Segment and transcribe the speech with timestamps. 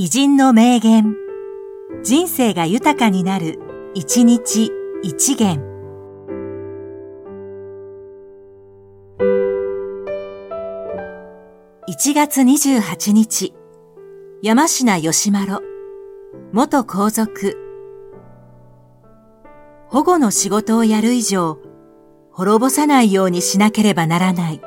[0.00, 1.16] 偉人の名言。
[2.04, 3.58] 人生が豊かになる、
[3.94, 4.70] 一日
[5.02, 5.60] 一元。
[11.88, 13.54] 1月28日、
[14.40, 15.58] 山科義丸、
[16.52, 17.56] 元皇族。
[19.88, 21.58] 保護の仕事をやる以上、
[22.30, 24.60] 滅ぼさないようにしなければならない。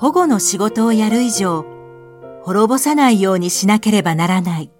[0.00, 1.66] 保護の仕事をやる以上、
[2.44, 4.70] 滅ぼさないようにしなければならない。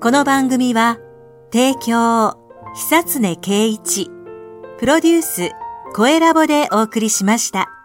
[0.00, 0.98] この番組は、
[1.52, 2.36] 提供、
[2.74, 4.10] 久常圭一、
[4.80, 5.52] プロデュース、
[5.96, 7.75] 声ラボでお送りしました。